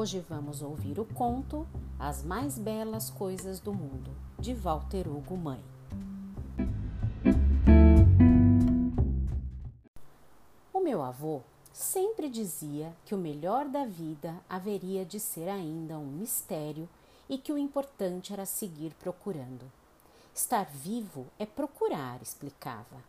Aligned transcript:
Hoje 0.00 0.18
vamos 0.20 0.62
ouvir 0.62 0.98
o 0.98 1.04
conto 1.04 1.66
As 1.98 2.22
Mais 2.22 2.56
Belas 2.56 3.10
Coisas 3.10 3.60
do 3.60 3.70
Mundo, 3.70 4.10
de 4.38 4.54
Walter 4.54 5.06
Hugo 5.06 5.36
Mãe. 5.36 5.62
O 10.72 10.80
meu 10.80 11.02
avô 11.02 11.42
sempre 11.70 12.30
dizia 12.30 12.96
que 13.04 13.14
o 13.14 13.18
melhor 13.18 13.68
da 13.68 13.84
vida 13.84 14.34
haveria 14.48 15.04
de 15.04 15.20
ser 15.20 15.50
ainda 15.50 15.98
um 15.98 16.06
mistério 16.06 16.88
e 17.28 17.36
que 17.36 17.52
o 17.52 17.58
importante 17.58 18.32
era 18.32 18.46
seguir 18.46 18.94
procurando. 18.94 19.70
Estar 20.34 20.64
vivo 20.64 21.26
é 21.38 21.44
procurar, 21.44 22.22
explicava. 22.22 23.04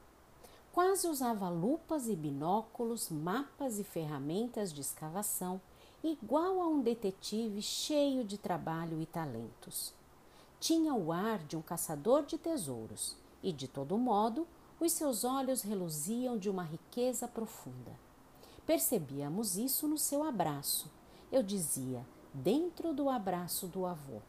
Quase 0.73 1.07
usava 1.07 1.47
lupas 1.47 2.09
e 2.09 2.17
binóculos, 2.17 3.09
mapas 3.09 3.79
e 3.79 3.83
ferramentas 3.85 4.73
de 4.73 4.81
escavação, 4.81 5.61
igual 6.03 6.61
a 6.61 6.67
um 6.67 6.81
detetive 6.81 7.61
cheio 7.61 8.23
de 8.23 8.37
trabalho 8.37 9.01
e 9.01 9.05
talentos. 9.05 9.93
Tinha 10.59 10.93
o 10.93 11.11
ar 11.11 11.39
de 11.39 11.55
um 11.55 11.61
caçador 11.61 12.23
de 12.23 12.37
tesouros 12.37 13.15
e, 13.43 13.51
de 13.51 13.67
todo 13.67 13.97
modo, 13.97 14.47
os 14.79 14.91
seus 14.93 15.23
olhos 15.23 15.61
reluziam 15.61 16.37
de 16.37 16.49
uma 16.49 16.63
riqueza 16.63 17.27
profunda. 17.27 17.91
Percebíamos 18.65 19.57
isso 19.57 19.87
no 19.87 19.97
seu 19.97 20.23
abraço. 20.23 20.89
Eu 21.31 21.43
dizia, 21.43 22.05
dentro 22.33 22.93
do 22.93 23.09
abraço 23.09 23.67
do 23.67 23.85
avô, 23.85 24.21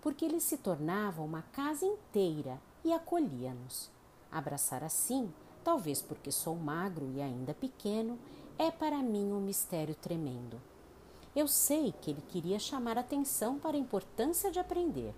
porque 0.00 0.24
ele 0.24 0.40
se 0.40 0.56
tornava 0.56 1.22
uma 1.22 1.42
casa 1.42 1.86
inteira 1.86 2.60
e 2.84 2.92
acolhia-nos. 2.92 3.90
Abraçar 4.30 4.82
assim, 4.82 5.32
talvez 5.62 6.02
porque 6.02 6.32
sou 6.32 6.56
magro 6.56 7.10
e 7.14 7.20
ainda 7.20 7.54
pequeno, 7.54 8.18
é 8.58 8.70
para 8.70 8.98
mim 8.98 9.32
um 9.32 9.40
mistério 9.40 9.94
tremendo. 9.94 10.60
Eu 11.34 11.48
sei 11.48 11.94
que 12.00 12.10
ele 12.10 12.20
queria 12.28 12.58
chamar 12.58 12.98
atenção 12.98 13.58
para 13.58 13.74
a 13.74 13.80
importância 13.80 14.50
de 14.50 14.58
aprender. 14.58 15.14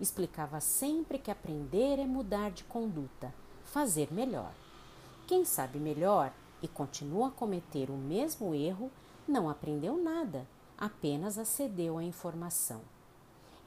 Explicava 0.00 0.58
sempre 0.58 1.18
que 1.18 1.30
aprender 1.30 1.98
é 1.98 2.06
mudar 2.06 2.50
de 2.50 2.64
conduta, 2.64 3.34
fazer 3.62 4.10
melhor. 4.10 4.54
Quem 5.26 5.44
sabe 5.44 5.78
melhor 5.78 6.32
e 6.62 6.66
continua 6.66 7.28
a 7.28 7.30
cometer 7.30 7.90
o 7.90 7.96
mesmo 7.96 8.54
erro, 8.54 8.90
não 9.28 9.50
aprendeu 9.50 10.02
nada, 10.02 10.46
apenas 10.78 11.36
acedeu 11.36 11.98
à 11.98 12.02
informação. 12.02 12.80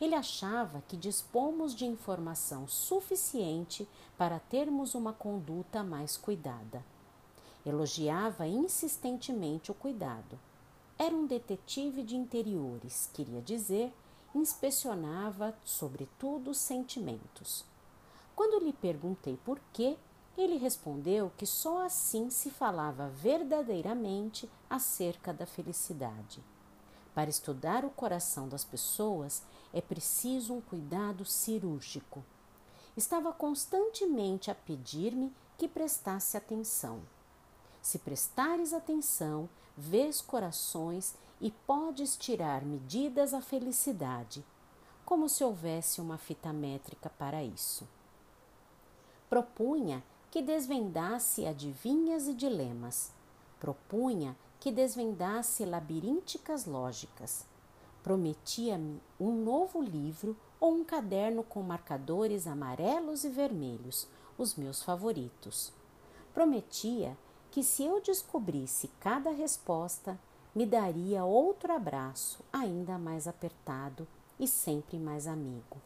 Ele 0.01 0.15
achava 0.15 0.83
que 0.87 0.97
dispomos 0.97 1.75
de 1.75 1.85
informação 1.85 2.67
suficiente 2.67 3.87
para 4.17 4.39
termos 4.39 4.95
uma 4.95 5.13
conduta 5.13 5.83
mais 5.83 6.17
cuidada. 6.17 6.83
Elogiava 7.63 8.47
insistentemente 8.47 9.71
o 9.71 9.75
cuidado. 9.75 10.39
Era 10.97 11.15
um 11.15 11.25
detetive 11.25 12.03
de 12.03 12.15
interiores, 12.15 13.09
queria 13.13 13.41
dizer, 13.41 13.93
inspecionava, 14.33 15.55
sobretudo, 15.63 16.51
os 16.51 16.57
sentimentos. 16.57 17.65
Quando 18.35 18.63
lhe 18.63 18.73
perguntei 18.73 19.37
por 19.37 19.59
quê, 19.71 19.97
ele 20.37 20.57
respondeu 20.57 21.31
que 21.37 21.45
só 21.45 21.85
assim 21.85 22.29
se 22.29 22.49
falava 22.49 23.09
verdadeiramente 23.09 24.49
acerca 24.69 25.31
da 25.33 25.45
felicidade. 25.45 26.43
Para 27.13 27.29
estudar 27.29 27.85
o 27.85 27.91
coração 27.91 28.47
das 28.47 28.63
pessoas 28.63 29.43
é 29.71 29.81
preciso 29.81 30.53
um 30.53 30.61
cuidado 30.61 31.23
cirúrgico. 31.25 32.23
Estava 32.97 33.31
constantemente 33.31 34.49
a 34.49 34.55
pedir-me 34.55 35.31
que 35.57 35.67
prestasse 35.67 36.35
atenção. 36.35 37.01
Se 37.83 37.99
prestares 37.99 38.73
atenção, 38.73 39.49
vês 39.75 40.21
corações 40.21 41.15
e 41.41 41.51
podes 41.51 42.15
tirar 42.15 42.63
medidas 42.63 43.33
à 43.33 43.41
felicidade, 43.41 44.41
como 45.05 45.27
se 45.27 45.43
houvesse 45.43 45.99
uma 45.99 46.17
fita 46.17 46.53
métrica 46.53 47.09
para 47.09 47.43
isso. 47.43 47.85
Propunha 49.29 50.01
que 50.31 50.41
desvendasse 50.41 51.45
adivinhas 51.45 52.25
e 52.25 52.33
dilemas. 52.33 53.11
Propunha 53.59 54.33
que 54.61 54.71
desvendasse 54.71 55.65
labirínticas 55.65 56.65
lógicas. 56.65 57.45
Prometia-me 58.01 59.01
um 59.19 59.43
novo 59.43 59.81
livro 59.81 60.37
ou 60.57 60.73
um 60.73 60.85
caderno 60.85 61.43
com 61.43 61.61
marcadores 61.61 62.47
amarelos 62.47 63.25
e 63.25 63.29
vermelhos, 63.29 64.07
os 64.37 64.55
meus 64.55 64.81
favoritos. 64.81 65.73
Prometia 66.33 67.17
que 67.53 67.61
se 67.63 67.85
eu 67.85 68.01
descobrisse 68.01 68.89
cada 68.99 69.29
resposta, 69.29 70.19
me 70.55 70.65
daria 70.65 71.23
outro 71.23 71.71
abraço 71.71 72.43
ainda 72.51 72.97
mais 72.97 73.27
apertado 73.27 74.07
e 74.39 74.47
sempre 74.47 74.97
mais 74.97 75.27
amigo. 75.27 75.77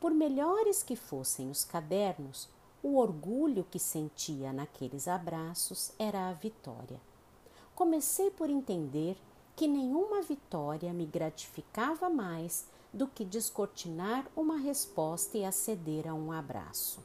Por 0.00 0.10
melhores 0.10 0.82
que 0.82 0.96
fossem 0.96 1.50
os 1.50 1.64
cadernos, 1.64 2.48
o 2.82 2.96
orgulho 2.96 3.66
que 3.70 3.78
sentia 3.78 4.54
naqueles 4.54 5.06
abraços 5.06 5.92
era 5.98 6.30
a 6.30 6.32
vitória. 6.32 6.98
Comecei 7.74 8.30
por 8.30 8.48
entender 8.48 9.18
que 9.54 9.68
nenhuma 9.68 10.22
vitória 10.22 10.94
me 10.94 11.04
gratificava 11.04 12.08
mais 12.08 12.66
do 12.90 13.06
que 13.06 13.22
descortinar 13.22 14.26
uma 14.34 14.56
resposta 14.56 15.36
e 15.36 15.44
aceder 15.44 16.08
a 16.08 16.14
um 16.14 16.32
abraço. 16.32 17.04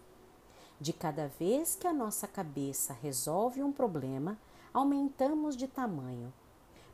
De 0.81 0.91
cada 0.91 1.27
vez 1.27 1.75
que 1.75 1.85
a 1.85 1.93
nossa 1.93 2.27
cabeça 2.27 2.91
resolve 3.03 3.61
um 3.61 3.71
problema, 3.71 4.35
aumentamos 4.73 5.55
de 5.55 5.67
tamanho. 5.67 6.33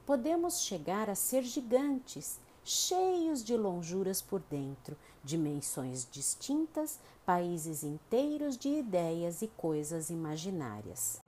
Podemos 0.06 0.60
chegar 0.60 1.10
a 1.10 1.16
ser 1.16 1.42
gigantes 1.44 2.38
cheios 2.66 3.46
de 3.46 3.56
lonjuras 3.56 4.22
por 4.22 4.42
dentro, 4.42 4.98
dimensões 5.24 6.06
distintas, 6.12 7.00
países 7.26 7.82
inteiros 7.82 8.58
de 8.58 8.68
ideias 8.68 9.42
e 9.42 9.48
coisas 9.48 10.10
imaginárias. 10.10 11.22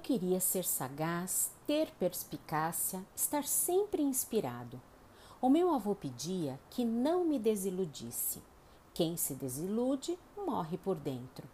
Queria 0.00 0.40
ser 0.40 0.64
sagaz, 0.64 1.52
ter 1.66 1.92
perspicácia, 1.92 3.04
estar 3.14 3.44
sempre 3.44 4.02
inspirado. 4.02 4.80
O 5.40 5.48
meu 5.48 5.72
avô 5.72 5.94
pedia 5.94 6.58
que 6.68 6.84
não 6.84 7.24
me 7.24 7.38
desiludisse. 7.38 8.42
Quem 8.92 9.16
se 9.16 9.34
desilude 9.34 10.18
morre 10.36 10.76
por 10.76 10.96
dentro. 10.96 11.48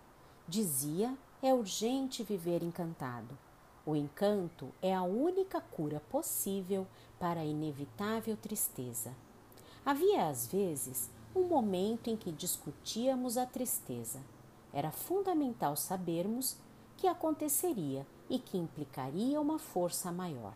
Dizia: 0.48 1.16
é 1.42 1.52
urgente 1.52 2.22
viver 2.22 2.62
encantado. 2.62 3.36
O 3.84 3.94
encanto 3.94 4.72
é 4.80 4.94
a 4.94 5.02
única 5.02 5.60
cura 5.60 6.00
possível 6.10 6.86
para 7.18 7.40
a 7.40 7.44
inevitável 7.44 8.36
tristeza. 8.36 9.14
Havia 9.84 10.28
às 10.28 10.46
vezes 10.46 11.10
um 11.34 11.44
momento 11.44 12.08
em 12.08 12.16
que 12.16 12.32
discutíamos 12.32 13.36
a 13.36 13.44
tristeza. 13.44 14.20
Era 14.72 14.90
fundamental 14.90 15.76
sabermos 15.76 16.56
que 16.96 17.06
aconteceria 17.06 18.06
e 18.28 18.38
que 18.38 18.58
implicaria 18.58 19.40
uma 19.40 19.58
força 19.58 20.10
maior. 20.10 20.54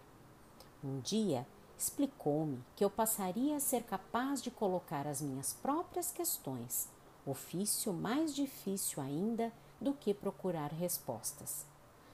Um 0.82 1.00
dia 1.00 1.46
explicou-me 1.76 2.62
que 2.76 2.84
eu 2.84 2.90
passaria 2.90 3.56
a 3.56 3.60
ser 3.60 3.82
capaz 3.82 4.42
de 4.42 4.50
colocar 4.50 5.06
as 5.06 5.20
minhas 5.20 5.52
próprias 5.52 6.10
questões 6.10 6.88
ofício 7.26 7.92
mais 7.92 8.34
difícil 8.34 9.02
ainda 9.02 9.52
do 9.80 9.92
que 9.92 10.12
procurar 10.12 10.72
respostas. 10.72 11.66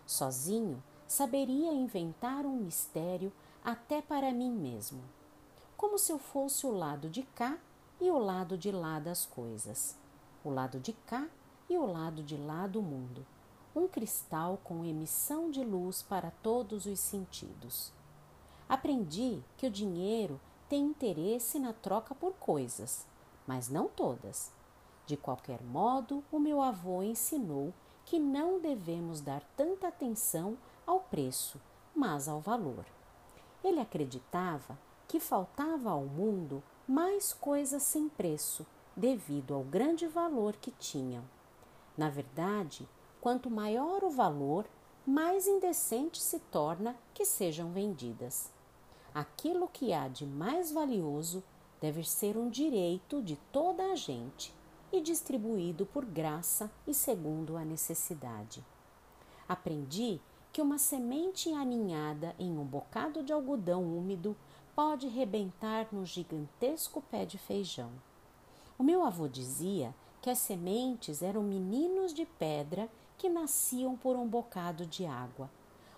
Sozinho, 0.06 0.82
saberia 1.06 1.72
inventar 1.72 2.44
um 2.44 2.56
mistério 2.56 3.32
até 3.64 4.00
para 4.00 4.32
mim 4.32 4.50
mesmo, 4.50 5.02
como 5.76 5.98
se 5.98 6.12
eu 6.12 6.18
fosse 6.18 6.66
o 6.66 6.70
lado 6.70 7.08
de 7.08 7.22
cá 7.22 7.58
e 8.00 8.10
o 8.10 8.18
lado 8.18 8.56
de 8.56 8.70
lá 8.70 9.00
das 9.00 9.26
coisas, 9.26 9.96
o 10.44 10.50
lado 10.50 10.78
de 10.78 10.92
cá 10.92 11.26
e 11.68 11.76
o 11.76 11.86
lado 11.86 12.22
de 12.22 12.36
lá 12.36 12.66
do 12.66 12.80
mundo, 12.80 13.26
um 13.76 13.86
cristal 13.86 14.58
com 14.64 14.86
emissão 14.86 15.50
de 15.50 15.62
luz 15.62 16.02
para 16.02 16.30
todos 16.42 16.86
os 16.86 16.98
sentidos. 16.98 17.92
Aprendi 18.66 19.44
que 19.58 19.66
o 19.66 19.70
dinheiro 19.70 20.40
tem 20.66 20.82
interesse 20.82 21.58
na 21.58 21.74
troca 21.74 22.14
por 22.14 22.32
coisas, 22.32 23.06
mas 23.46 23.68
não 23.68 23.86
todas. 23.86 24.50
De 25.04 25.16
qualquer 25.16 25.62
modo, 25.62 26.24
o 26.32 26.40
meu 26.40 26.62
avô 26.62 27.02
ensinou 27.02 27.72
que 28.06 28.18
não 28.18 28.58
devemos 28.58 29.20
dar 29.20 29.42
tanta 29.56 29.88
atenção 29.88 30.56
ao 30.86 31.00
preço, 31.00 31.60
mas 31.94 32.28
ao 32.28 32.40
valor. 32.40 32.84
Ele 33.62 33.78
acreditava 33.78 34.78
que 35.06 35.20
faltava 35.20 35.90
ao 35.90 36.04
mundo 36.04 36.62
mais 36.88 37.32
coisas 37.32 37.82
sem 37.82 38.08
preço 38.08 38.66
devido 38.96 39.54
ao 39.54 39.62
grande 39.62 40.06
valor 40.06 40.54
que 40.56 40.70
tinham. 40.70 41.22
Na 41.96 42.08
verdade, 42.08 42.88
quanto 43.26 43.50
maior 43.50 44.04
o 44.04 44.08
valor, 44.08 44.64
mais 45.04 45.48
indecente 45.48 46.22
se 46.22 46.38
torna 46.38 46.94
que 47.12 47.24
sejam 47.24 47.72
vendidas. 47.72 48.52
Aquilo 49.12 49.66
que 49.66 49.92
há 49.92 50.06
de 50.06 50.24
mais 50.24 50.70
valioso 50.70 51.42
deve 51.80 52.04
ser 52.04 52.36
um 52.36 52.48
direito 52.48 53.20
de 53.20 53.34
toda 53.50 53.82
a 53.90 53.96
gente 53.96 54.54
e 54.92 55.00
distribuído 55.00 55.84
por 55.86 56.04
graça 56.04 56.70
e 56.86 56.94
segundo 56.94 57.56
a 57.56 57.64
necessidade. 57.64 58.64
Aprendi 59.48 60.20
que 60.52 60.62
uma 60.62 60.78
semente 60.78 61.50
aninhada 61.50 62.32
em 62.38 62.56
um 62.56 62.64
bocado 62.64 63.24
de 63.24 63.32
algodão 63.32 63.82
úmido 63.82 64.36
pode 64.72 65.08
rebentar 65.08 65.88
no 65.90 66.06
gigantesco 66.06 67.02
pé 67.10 67.24
de 67.24 67.38
feijão. 67.38 67.90
O 68.78 68.84
meu 68.84 69.04
avô 69.04 69.26
dizia 69.26 69.92
que 70.22 70.30
as 70.30 70.38
sementes 70.38 71.22
eram 71.22 71.42
meninos 71.42 72.14
de 72.14 72.24
pedra 72.24 72.88
que 73.16 73.28
nasciam 73.28 73.96
por 73.96 74.16
um 74.16 74.26
bocado 74.26 74.86
de 74.86 75.06
água, 75.06 75.50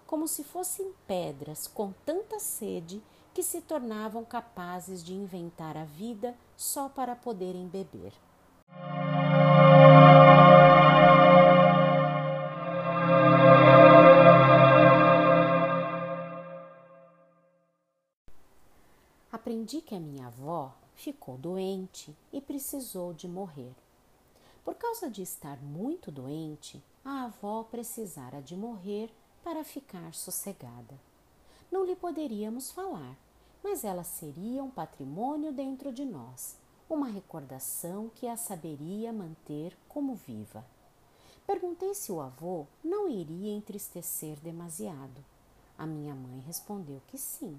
como 0.06 0.26
se 0.26 0.43
fossem 0.43 0.93
pedras 1.06 1.67
com 1.67 1.93
tanta 2.05 2.38
sede 2.38 3.03
que 3.35 3.43
se 3.43 3.61
tornavam 3.61 4.25
capazes 4.25 5.05
de 5.05 5.15
inventar 5.15 5.76
a 5.76 5.85
vida 5.85 6.35
só 6.56 6.88
para 6.88 7.15
poderem 7.15 7.69
beber. 7.69 8.12
Aprendi 19.31 19.81
que 19.81 19.94
a 19.94 20.00
minha 20.00 20.26
avó 20.26 20.75
ficou 20.94 21.38
doente 21.38 22.15
e 22.32 22.41
precisou 22.41 23.15
de 23.15 23.29
morrer. 23.29 23.73
Por 24.65 24.75
causa 24.75 25.09
de 25.09 25.23
estar 25.23 25.62
muito 25.62 26.11
doente, 26.11 26.82
a 27.04 27.24
avó 27.24 27.64
precisara 27.64 28.40
de 28.40 28.56
morrer 28.56 29.10
para 29.42 29.64
ficar 29.64 30.14
sossegada. 30.14 30.98
Não 31.70 31.84
lhe 31.84 31.96
poderíamos 31.96 32.70
falar, 32.70 33.16
mas 33.62 33.84
ela 33.84 34.04
seria 34.04 34.62
um 34.62 34.70
patrimônio 34.70 35.52
dentro 35.52 35.92
de 35.92 36.04
nós, 36.04 36.56
uma 36.88 37.08
recordação 37.08 38.10
que 38.14 38.26
a 38.26 38.36
saberia 38.36 39.12
manter 39.12 39.76
como 39.88 40.14
viva. 40.14 40.64
Perguntei 41.46 41.94
se 41.94 42.12
o 42.12 42.20
avô 42.20 42.66
não 42.84 43.08
iria 43.08 43.54
entristecer 43.54 44.38
demasiado. 44.40 45.24
A 45.78 45.86
minha 45.86 46.14
mãe 46.14 46.40
respondeu 46.40 47.00
que 47.06 47.16
sim. 47.16 47.58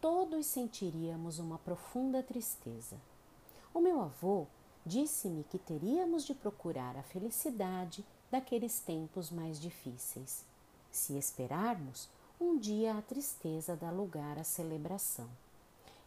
Todos 0.00 0.46
sentiríamos 0.46 1.38
uma 1.38 1.58
profunda 1.58 2.22
tristeza. 2.22 2.96
O 3.72 3.80
meu 3.80 4.00
avô 4.00 4.46
disse-me 4.84 5.44
que 5.44 5.58
teríamos 5.58 6.24
de 6.24 6.34
procurar 6.34 6.96
a 6.96 7.02
felicidade 7.02 8.04
daqueles 8.32 8.80
tempos 8.80 9.30
mais 9.30 9.60
difíceis. 9.60 10.42
Se 10.90 11.18
esperarmos, 11.18 12.08
um 12.40 12.56
dia 12.58 12.96
a 12.96 13.02
tristeza 13.02 13.76
dá 13.76 13.90
lugar 13.90 14.38
à 14.38 14.42
celebração. 14.42 15.28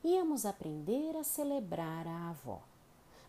Íamos 0.04 0.44
aprender 0.44 1.16
a 1.16 1.24
celebrar 1.24 2.08
a 2.08 2.30
avó, 2.30 2.62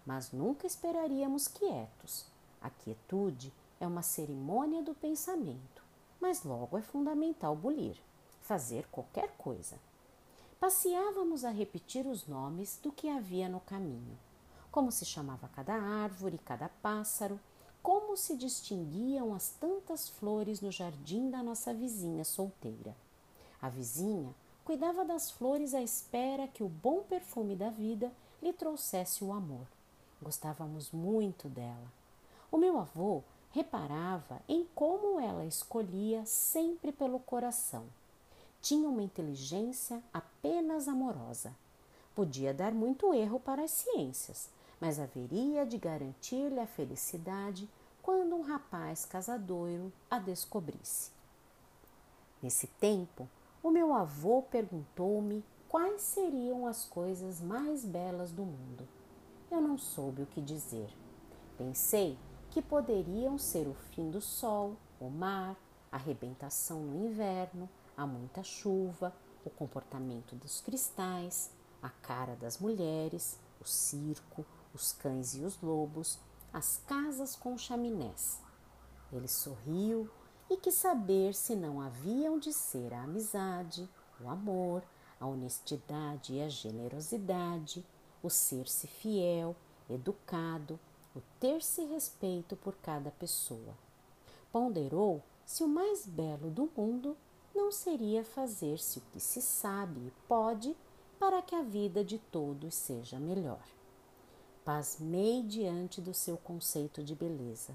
mas 0.07 0.33
nunca 0.33 0.67
esperaríamos 0.67 1.47
quietos. 1.47 2.25
A 2.59 2.71
quietude 2.71 3.53
é 3.79 3.87
uma 3.87 4.01
cerimônia 4.01 4.83
do 4.83 4.95
pensamento, 4.95 5.83
mas 6.19 6.43
logo 6.43 6.79
é 6.79 6.83
fundamental 6.83 7.55
bulir, 7.55 7.97
fazer 8.41 8.87
qualquer 8.91 9.29
coisa. 9.37 9.77
Passeávamos 10.59 11.45
a 11.45 11.51
repetir 11.51 12.07
os 12.07 12.27
nomes 12.27 12.79
do 12.83 12.91
que 12.91 13.11
havia 13.11 13.47
no 13.47 13.61
caminho, 13.61 14.19
como 14.71 14.91
se 14.91 15.05
chamava 15.05 15.49
cada 15.49 15.75
árvore, 15.75 16.39
cada 16.39 16.71
pássaro, 16.71 17.39
como 17.87 18.17
se 18.17 18.35
distinguiam 18.35 19.33
as 19.33 19.51
tantas 19.61 20.09
flores 20.09 20.61
no 20.61 20.73
jardim 20.73 21.31
da 21.31 21.41
nossa 21.41 21.73
vizinha 21.73 22.25
solteira. 22.25 22.97
A 23.63 23.69
vizinha 23.69 24.35
cuidava 24.65 25.05
das 25.05 25.31
flores 25.31 25.73
à 25.73 25.81
espera 25.81 26.49
que 26.49 26.65
o 26.65 26.69
bom 26.69 27.05
perfume 27.05 27.55
da 27.55 27.71
vida 27.71 28.11
lhe 28.43 28.53
trouxesse 28.53 29.23
o 29.23 29.33
amor. 29.33 29.69
Gostávamos 30.21 30.91
muito 30.91 31.49
dela. 31.49 31.87
O 32.51 32.59
meu 32.59 32.77
avô 32.77 33.23
reparava 33.53 34.43
em 34.49 34.67
como 34.75 35.21
ela 35.21 35.47
escolhia 35.47 36.27
sempre 36.27 36.91
pelo 36.91 37.21
coração. 37.21 37.85
Tinha 38.61 38.89
uma 38.89 39.05
inteligência 39.05 40.03
apenas 40.13 40.89
amorosa. 40.89 41.55
Podia 42.17 42.53
dar 42.53 42.73
muito 42.73 43.15
erro 43.15 43.39
para 43.39 43.63
as 43.63 43.71
ciências, 43.71 44.49
mas 44.81 44.99
haveria 44.99 45.65
de 45.65 45.79
garantir-lhe 45.79 46.61
a 46.61 46.67
felicidade 46.67 47.69
quando 48.03 48.37
um 48.37 48.43
rapaz 48.43 49.05
casadoiro 49.05 49.93
a 50.11 50.19
descobrisse. 50.19 51.11
Nesse 52.43 52.67
tempo, 52.67 53.29
o 53.63 53.71
meu 53.71 53.93
avô 53.93 54.43
perguntou-me 54.43 55.45
quais 55.69 56.03
seriam 56.03 56.67
as 56.67 56.85
coisas 56.85 57.41
mais 57.41 57.85
belas 57.85 58.31
do 58.31 58.45
mundo. 58.45 58.87
Eu 59.51 59.61
não 59.61 59.77
soube 59.77 60.23
o 60.23 60.27
que 60.27 60.41
dizer. 60.41 60.89
Pensei 61.59 62.17
que 62.51 62.63
poderiam 62.63 63.39
ser 63.39 63.67
o 63.67 63.75
fim 63.75 64.11
do 64.11 64.21
sol, 64.21 64.77
o 65.01 65.09
mar, 65.09 65.57
a 65.91 65.97
arrebentação 65.97 66.81
no 66.81 67.07
inverno, 67.07 67.69
a 67.97 68.07
muita 68.07 68.43
chuva, 68.43 69.13
o 69.45 69.51
comportamento 69.51 70.35
dos 70.35 70.61
cristais, 70.61 71.51
a 71.83 71.89
cara 71.89 72.37
das 72.37 72.59
mulheres, 72.59 73.39
o 73.61 73.65
circo, 73.65 74.45
os 74.77 74.93
cães 74.93 75.35
e 75.35 75.41
os 75.41 75.61
lobos, 75.61 76.19
as 76.53 76.77
casas 76.87 77.35
com 77.35 77.57
chaminés. 77.57 78.41
Ele 79.11 79.27
sorriu 79.27 80.09
e 80.51 80.57
quis 80.57 80.75
saber 80.75 81.35
se 81.35 81.57
não 81.57 81.81
haviam 81.81 82.39
de 82.39 82.53
ser 82.53 82.93
a 82.93 83.03
amizade, 83.03 83.89
o 84.21 84.29
amor, 84.29 84.83
a 85.19 85.27
honestidade 85.27 86.35
e 86.35 86.43
a 86.43 86.49
generosidade, 86.49 87.85
o 88.23 88.29
ser-se 88.29 88.87
fiel, 88.87 89.57
educado, 89.89 90.79
o 91.15 91.21
ter-se 91.41 91.83
respeito 91.85 92.55
por 92.55 92.77
cada 92.77 93.11
pessoa. 93.11 93.75
Ponderou 94.53 95.23
se 95.45 95.65
o 95.65 95.69
mais 95.69 96.07
belo 96.07 96.51
do 96.51 96.71
mundo 96.77 97.17
não 97.55 97.73
seria 97.73 98.23
fazer-se 98.23 98.99
o 98.99 99.03
que 99.13 99.21
se 99.21 99.41
sabe 99.41 100.01
e 100.01 100.13
pode 100.29 100.77
para 101.19 101.41
que 101.41 101.55
a 101.55 101.63
vida 101.63 102.05
de 102.05 102.19
todos 102.19 102.75
seja 102.75 103.19
melhor. 103.19 103.76
Pasmei 104.67 105.45
diante 105.45 106.01
do 106.01 106.13
seu 106.13 106.37
conceito 106.37 107.01
de 107.01 107.15
beleza. 107.15 107.73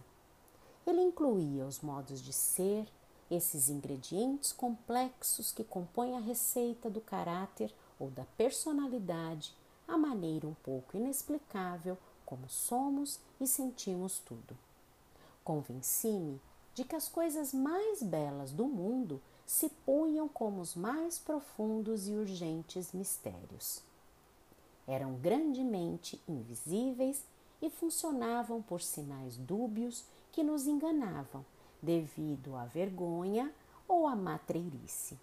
Ele 0.85 0.99
incluía 0.99 1.65
os 1.65 1.79
modos 1.79 2.21
de 2.21 2.33
ser, 2.33 2.85
esses 3.29 3.69
ingredientes 3.69 4.51
complexos 4.51 5.53
que 5.53 5.63
compõem 5.63 6.17
a 6.17 6.19
receita 6.19 6.89
do 6.89 6.99
caráter 6.99 7.73
ou 7.97 8.09
da 8.09 8.25
personalidade, 8.35 9.55
a 9.87 9.97
maneira 9.97 10.45
um 10.45 10.53
pouco 10.53 10.97
inexplicável 10.97 11.97
como 12.25 12.49
somos 12.49 13.21
e 13.39 13.47
sentimos 13.47 14.19
tudo. 14.19 14.57
Convenci-me 15.45 16.41
de 16.75 16.83
que 16.83 16.97
as 16.97 17.07
coisas 17.07 17.53
mais 17.53 18.03
belas 18.03 18.51
do 18.51 18.65
mundo 18.65 19.21
se 19.45 19.69
punham 19.85 20.27
como 20.27 20.59
os 20.59 20.75
mais 20.75 21.17
profundos 21.17 22.09
e 22.09 22.11
urgentes 22.11 22.91
mistérios 22.91 23.81
eram 24.91 25.13
grandemente 25.15 26.21
invisíveis 26.27 27.25
e 27.61 27.69
funcionavam 27.69 28.61
por 28.61 28.81
sinais 28.81 29.37
dúbios 29.37 30.03
que 30.31 30.43
nos 30.43 30.67
enganavam 30.67 31.45
devido 31.81 32.55
à 32.55 32.65
vergonha 32.65 33.53
ou 33.87 34.05
à 34.05 34.15
matreirice. 34.15 35.17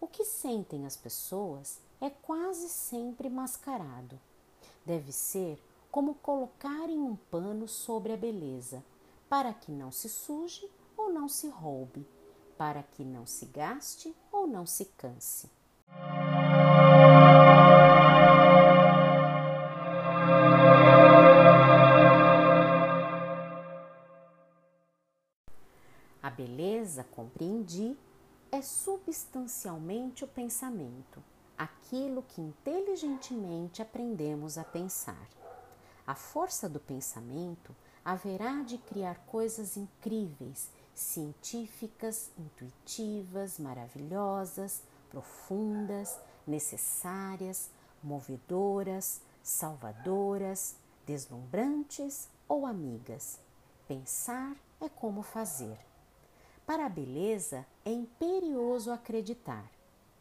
O 0.00 0.06
que 0.06 0.24
sentem 0.24 0.86
as 0.86 0.96
pessoas 0.96 1.80
é 2.00 2.10
quase 2.10 2.68
sempre 2.68 3.28
mascarado. 3.28 4.20
Deve 4.84 5.10
ser 5.10 5.60
como 5.90 6.14
colocarem 6.14 6.98
um 6.98 7.16
pano 7.16 7.66
sobre 7.66 8.12
a 8.12 8.16
beleza, 8.16 8.84
para 9.28 9.52
que 9.52 9.72
não 9.72 9.90
se 9.90 10.08
suje 10.08 10.70
ou 10.96 11.12
não 11.12 11.28
se 11.28 11.48
roube, 11.48 12.06
para 12.56 12.82
que 12.82 13.02
não 13.02 13.26
se 13.26 13.46
gaste 13.46 14.14
ou 14.30 14.46
não 14.46 14.64
se 14.64 14.84
canse. 14.84 15.55
É 28.56 28.62
substancialmente 28.62 30.24
o 30.24 30.28
pensamento, 30.28 31.22
aquilo 31.58 32.22
que 32.22 32.40
inteligentemente 32.40 33.82
aprendemos 33.82 34.56
a 34.56 34.64
pensar. 34.64 35.28
A 36.06 36.14
força 36.14 36.66
do 36.66 36.80
pensamento 36.80 37.76
haverá 38.02 38.62
de 38.62 38.78
criar 38.78 39.18
coisas 39.26 39.76
incríveis, 39.76 40.70
científicas, 40.94 42.30
intuitivas, 42.38 43.58
maravilhosas, 43.58 44.82
profundas, 45.10 46.18
necessárias, 46.46 47.70
movedoras, 48.02 49.20
salvadoras, 49.42 50.76
deslumbrantes 51.04 52.26
ou 52.48 52.64
amigas. 52.64 53.38
Pensar 53.86 54.56
é 54.80 54.88
como 54.88 55.22
fazer. 55.22 55.78
Para 56.66 56.86
a 56.86 56.88
beleza 56.88 57.64
é 57.84 57.92
imperioso 57.92 58.90
acreditar. 58.90 59.70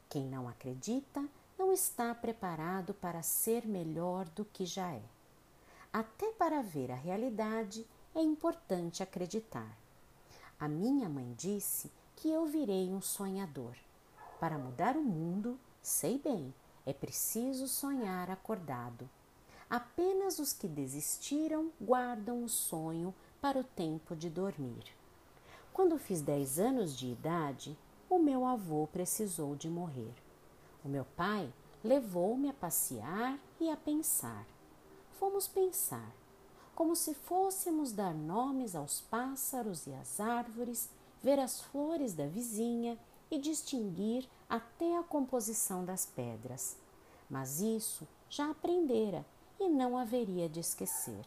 Quem 0.08 0.26
não 0.28 0.48
acredita 0.48 1.28
não 1.58 1.74
está 1.74 2.14
preparado 2.14 2.94
para 2.94 3.24
ser 3.24 3.66
melhor 3.66 4.30
do 4.30 4.46
que 4.46 4.64
já 4.64 4.92
é. 4.92 5.02
até 5.92 6.32
para 6.34 6.62
ver 6.62 6.92
a 6.92 6.96
realidade 6.96 7.84
é 8.14 8.22
importante 8.22 9.02
acreditar. 9.02 9.76
A 10.60 10.68
minha 10.68 11.10
mãe 11.10 11.34
disse 11.36 11.92
que 12.16 12.30
eu 12.30 12.46
virei 12.46 12.90
um 12.90 13.02
sonhador. 13.02 13.76
Para 14.40 14.58
mudar 14.58 14.96
o 14.96 15.02
mundo, 15.02 15.58
sei 15.82 16.20
bem, 16.20 16.54
é 16.86 16.94
preciso 16.94 17.68
sonhar 17.68 18.30
acordado. 18.30 19.10
Apenas 19.68 20.38
os 20.38 20.54
que 20.54 20.68
desistiram 20.68 21.72
guardam 21.82 22.44
o 22.44 22.50
sonho 22.50 23.16
para 23.42 23.58
o 23.58 23.64
tempo 23.64 24.16
de 24.16 24.30
dormir. 24.30 24.84
Quando 25.76 25.98
fiz 25.98 26.22
10 26.22 26.58
anos 26.58 26.98
de 26.98 27.08
idade, 27.08 27.78
o 28.10 28.18
meu 28.18 28.46
avô 28.46 28.88
precisou 28.88 29.58
de 29.58 29.70
morrer. 29.70 30.14
O 30.86 30.88
meu 30.88 31.04
pai 31.18 31.52
levou-me 31.84 32.48
a 32.48 32.54
passear 32.54 33.38
e 33.60 33.70
a 33.70 33.76
pensar. 33.76 34.48
Fomos 35.20 35.50
pensar, 35.50 36.16
como 36.74 36.96
se 36.96 37.14
fôssemos 37.14 37.92
dar 37.92 38.14
nomes 38.16 38.74
aos 38.74 39.02
pássaros 39.02 39.86
e 39.86 39.94
às 39.96 40.22
árvores, 40.22 40.90
ver 41.22 41.42
as 41.42 41.60
flores 41.60 42.14
da 42.14 42.26
vizinha 42.26 42.98
e 43.30 43.38
distinguir 43.38 44.30
até 44.48 44.98
a 44.98 45.04
composição 45.04 45.84
das 45.84 46.06
pedras. 46.06 46.78
Mas 47.30 47.60
isso 47.60 48.08
já 48.30 48.50
aprendera 48.50 49.26
e 49.60 49.68
não 49.68 49.98
haveria 49.98 50.48
de 50.48 50.62
esquecer. 50.62 51.26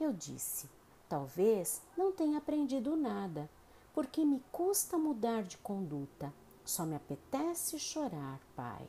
Eu 0.00 0.10
disse: 0.10 0.70
talvez 1.06 1.82
não 1.98 2.10
tenha 2.10 2.38
aprendido 2.38 2.96
nada, 2.96 3.50
porque 3.98 4.24
me 4.24 4.38
custa 4.52 4.96
mudar 4.96 5.42
de 5.42 5.58
conduta. 5.58 6.32
Só 6.64 6.86
me 6.86 6.94
apetece 6.94 7.80
chorar, 7.80 8.38
pai. 8.54 8.88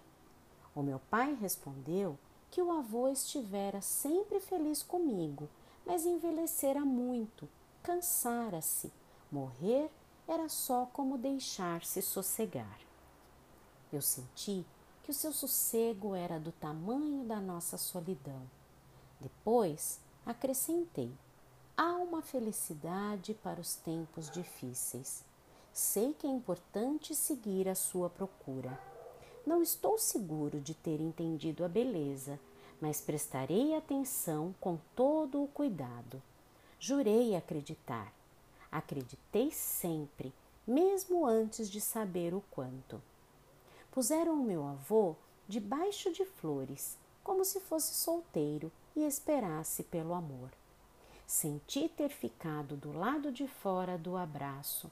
O 0.75 0.84
meu 0.84 1.00
pai 1.00 1.34
respondeu 1.34 2.16
que 2.51 2.62
o 2.62 2.72
avô 2.72 3.08
estivera 3.08 3.82
sempre 3.82 4.39
feliz 4.39 4.84
comigo, 4.84 5.50
mas 5.84 6.06
envelhecera 6.06 6.82
muito, 6.82 7.50
cansara-se. 7.82 8.94
Morrer 9.32 9.89
era 10.28 10.48
só 10.48 10.86
como 10.94 11.18
deixar-se 11.18 12.04
sossegar. 12.04 12.80
Eu 13.92 14.04
senti 14.04 14.63
que 15.01 15.10
o 15.10 15.16
seu 15.16 15.34
sossego 15.34 16.13
era 16.13 16.39
do 16.39 16.51
tamanho 16.51 17.25
da 17.25 17.39
nossa 17.42 17.80
solidão. 17.80 18.44
Depois 19.20 20.00
acrescentei: 20.24 21.12
há 21.79 21.95
uma 21.95 22.21
felicidade 22.21 23.33
para 23.33 23.62
os 23.62 23.75
tempos 23.75 24.29
difíceis. 24.29 25.24
Sei 25.71 26.13
que 26.13 26.27
é 26.27 26.29
importante 26.29 27.15
seguir 27.15 27.69
a 27.69 27.74
sua 27.74 28.09
procura. 28.09 28.77
Não 29.48 29.63
estou 29.63 29.98
seguro 29.98 30.59
de 30.59 30.74
ter 30.74 31.00
entendido 31.00 31.63
a 31.63 31.69
beleza, 31.69 32.38
mas 32.81 33.00
prestarei 33.00 33.77
atenção 33.77 34.53
com 34.59 34.77
todo 34.93 35.41
o 35.41 35.48
cuidado. 35.48 36.21
Jurei 36.77 37.33
acreditar. 37.33 38.12
Acreditei 38.69 39.50
sempre, 39.50 40.33
mesmo 40.67 41.25
antes 41.25 41.69
de 41.69 41.79
saber 41.79 42.33
o 42.33 42.43
quanto. 42.51 43.01
Puseram 43.89 44.33
o 44.33 44.43
meu 44.43 44.67
avô 44.67 45.15
debaixo 45.48 46.12
de 46.12 46.25
flores, 46.25 46.98
como 47.24 47.45
se 47.45 47.62
fosse 47.62 47.93
solteiro 47.93 48.69
e 48.98 49.05
esperasse 49.05 49.81
pelo 49.83 50.13
amor. 50.13 50.59
Senti 51.29 51.88
ter 51.88 52.09
ficado 52.09 52.75
do 52.75 52.91
lado 52.91 53.31
de 53.31 53.48
fora 53.48 54.00
do 54.00 54.17
abraço, 54.17 54.89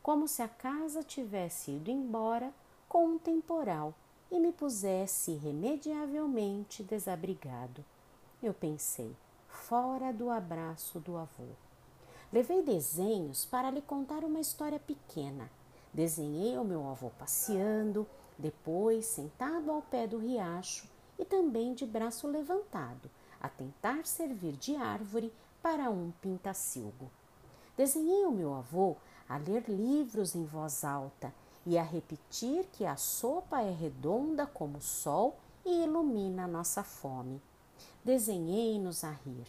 como 0.00 0.28
se 0.28 0.40
a 0.40 0.46
casa 0.46 1.02
tivesse 1.02 1.72
ido 1.72 1.90
embora 1.90 2.54
com 2.88 3.08
um 3.08 3.18
temporal 3.18 3.92
e 4.30 4.38
me 4.38 4.52
pusesse 4.52 5.32
irremediavelmente 5.32 6.84
desabrigado. 6.84 7.84
Eu 8.40 8.54
pensei, 8.54 9.16
fora 9.48 10.12
do 10.12 10.30
abraço 10.30 11.00
do 11.00 11.16
avô. 11.16 11.48
Levei 12.32 12.62
desenhos 12.62 13.44
para 13.44 13.68
lhe 13.68 13.82
contar 13.82 14.22
uma 14.22 14.38
história 14.38 14.78
pequena. 14.78 15.50
Desenhei 15.92 16.56
o 16.56 16.64
meu 16.64 16.88
avô 16.88 17.10
passeando, 17.18 18.06
depois 18.38 19.06
sentado 19.06 19.72
ao 19.72 19.82
pé 19.82 20.06
do 20.06 20.18
riacho 20.18 20.88
e 21.18 21.24
também 21.24 21.74
de 21.74 21.84
braço 21.84 22.28
levantado, 22.28 23.10
a 23.40 23.48
tentar 23.48 24.06
servir 24.06 24.52
de 24.52 24.76
árvore 24.76 25.32
para 25.62 25.90
um 25.90 26.10
pintacilgo. 26.20 27.10
Desenhei 27.76 28.24
o 28.24 28.32
meu 28.32 28.54
avô 28.54 28.96
a 29.28 29.36
ler 29.36 29.64
livros 29.68 30.34
em 30.34 30.44
voz 30.44 30.84
alta 30.84 31.32
e 31.64 31.78
a 31.78 31.82
repetir 31.82 32.66
que 32.72 32.84
a 32.84 32.96
sopa 32.96 33.62
é 33.62 33.70
redonda 33.70 34.46
como 34.46 34.78
o 34.78 34.82
sol 34.82 35.38
e 35.64 35.84
ilumina 35.84 36.44
a 36.44 36.48
nossa 36.48 36.82
fome. 36.82 37.40
Desenhei-nos 38.04 39.04
a 39.04 39.10
rir 39.10 39.46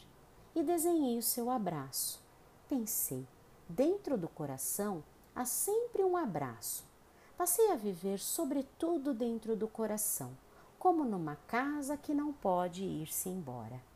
e 0.55 0.63
desenhei 0.63 1.17
o 1.17 1.23
seu 1.23 1.49
abraço. 1.49 2.21
Pensei, 2.67 3.25
dentro 3.67 4.17
do 4.17 4.27
coração 4.27 5.03
há 5.35 5.45
sempre 5.45 6.03
um 6.03 6.17
abraço. 6.17 6.85
Passei 7.37 7.71
a 7.71 7.75
viver 7.75 8.19
sobretudo 8.19 9.13
dentro 9.13 9.55
do 9.55 9.67
coração, 9.67 10.31
como 10.77 11.03
numa 11.03 11.37
casa 11.47 11.97
que 11.97 12.13
não 12.13 12.31
pode 12.31 12.83
ir-se 12.83 13.29
embora. 13.29 13.90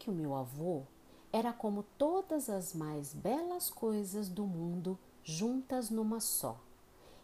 Que 0.00 0.08
o 0.08 0.14
meu 0.14 0.34
avô 0.34 0.82
era 1.30 1.52
como 1.52 1.84
todas 1.98 2.48
as 2.48 2.74
mais 2.74 3.12
belas 3.12 3.68
coisas 3.68 4.28
do 4.28 4.44
mundo 4.46 4.98
juntas 5.22 5.90
numa 5.90 6.20
só. 6.20 6.58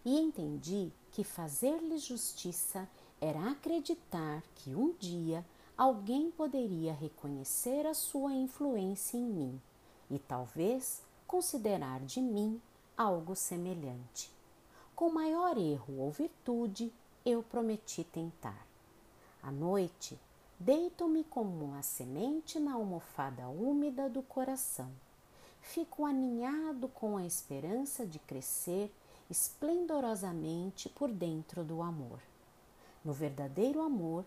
E 0.04 0.20
entendi 0.20 0.92
que 1.10 1.24
fazer-lhe 1.24 1.96
justiça 1.96 2.88
era 3.18 3.50
acreditar 3.50 4.42
que 4.54 4.74
um 4.74 4.92
dia 4.92 5.44
alguém 5.76 6.30
poderia 6.30 6.92
reconhecer 6.92 7.86
a 7.86 7.94
sua 7.94 8.32
influência 8.34 9.16
em 9.16 9.24
mim 9.24 9.62
e 10.10 10.18
talvez 10.18 11.02
considerar 11.26 12.00
de 12.00 12.20
mim 12.20 12.60
algo 12.96 13.34
semelhante. 13.34 14.30
Com 14.94 15.10
maior 15.10 15.56
erro 15.56 15.98
ou 15.98 16.10
virtude, 16.10 16.92
eu 17.24 17.42
prometi 17.42 18.04
tentar. 18.04 18.66
À 19.42 19.50
noite, 19.50 20.18
Deito-me 20.58 21.22
como 21.24 21.64
uma 21.66 21.82
semente 21.82 22.58
na 22.58 22.74
almofada 22.74 23.46
úmida 23.48 24.08
do 24.08 24.22
coração. 24.22 24.90
Fico 25.60 26.06
aninhado 26.06 26.88
com 26.88 27.16
a 27.16 27.26
esperança 27.26 28.06
de 28.06 28.18
crescer 28.20 28.90
esplendorosamente 29.30 30.88
por 30.88 31.10
dentro 31.10 31.62
do 31.62 31.82
amor. 31.82 32.20
No 33.04 33.12
verdadeiro 33.12 33.82
amor, 33.82 34.24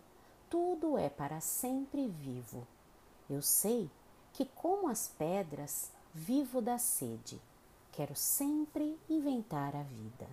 tudo 0.49 0.97
é 0.97 1.09
para 1.09 1.39
sempre 1.41 2.07
vivo. 2.07 2.67
Eu 3.29 3.41
sei 3.41 3.89
que, 4.33 4.45
como 4.45 4.87
as 4.87 5.07
pedras, 5.07 5.91
vivo 6.13 6.61
da 6.61 6.77
sede. 6.77 7.39
Quero 7.91 8.15
sempre 8.15 8.97
inventar 9.09 9.75
a 9.75 9.83
vida. 9.83 10.27